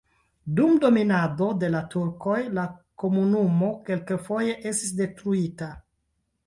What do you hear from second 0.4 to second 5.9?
Dum dominado de la turkoj la komunumo kelkfoje estis detruita.